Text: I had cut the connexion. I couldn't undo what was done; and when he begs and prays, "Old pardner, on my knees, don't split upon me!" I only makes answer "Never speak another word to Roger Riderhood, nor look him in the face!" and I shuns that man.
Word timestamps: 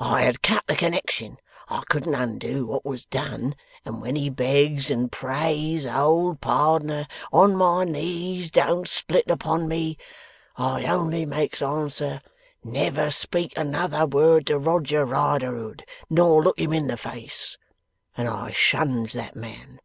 I 0.00 0.22
had 0.22 0.40
cut 0.40 0.66
the 0.66 0.76
connexion. 0.76 1.36
I 1.68 1.82
couldn't 1.90 2.14
undo 2.14 2.64
what 2.64 2.86
was 2.86 3.04
done; 3.04 3.54
and 3.84 4.00
when 4.00 4.16
he 4.16 4.30
begs 4.30 4.90
and 4.90 5.12
prays, 5.12 5.84
"Old 5.84 6.40
pardner, 6.40 7.06
on 7.30 7.54
my 7.54 7.84
knees, 7.84 8.50
don't 8.50 8.88
split 8.88 9.28
upon 9.30 9.68
me!" 9.68 9.98
I 10.56 10.86
only 10.86 11.26
makes 11.26 11.60
answer 11.60 12.22
"Never 12.64 13.10
speak 13.10 13.52
another 13.58 14.06
word 14.06 14.46
to 14.46 14.58
Roger 14.58 15.04
Riderhood, 15.04 15.84
nor 16.08 16.42
look 16.42 16.58
him 16.58 16.72
in 16.72 16.86
the 16.86 16.96
face!" 16.96 17.58
and 18.16 18.26
I 18.26 18.52
shuns 18.52 19.12
that 19.12 19.36
man. 19.36 19.80